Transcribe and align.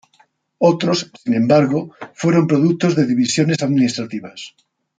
Otros, 0.57 1.11
sin 1.23 1.35
embargo, 1.35 1.91
fueron 2.15 2.47
productos 2.47 2.95
de 2.95 3.05
divisiones 3.05 3.61
administrativas. 3.61 4.55